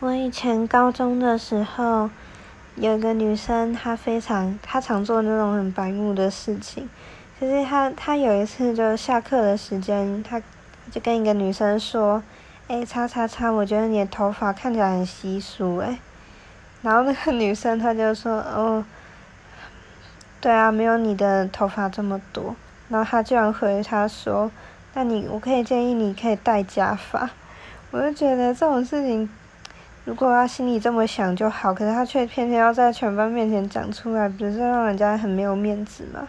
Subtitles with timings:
[0.00, 2.10] 我以前高中的时候，
[2.74, 6.90] 有一个女生，她非常，她常做那种很白目的事情。
[7.40, 10.42] 就是她，她有一次就下课的时间，她
[10.90, 12.22] 就跟一个女生说
[12.68, 15.98] ：“哎，叉叉叉，我觉得你的头发看起来很稀疏，哎。”
[16.82, 18.84] 然后那个女生她就说：“哦，
[20.40, 22.54] 对啊，没有你的头发这么多。”
[22.90, 24.50] 然后她居然回她说
[24.92, 27.30] ：“那你，我可以建议你可以戴假发。”
[27.90, 29.30] 我就觉得这种事情。
[30.04, 36.28] 如果他心里这么想就好，可是他却偏偏要在全班面前讲出来，不是让人家很没有面子吗？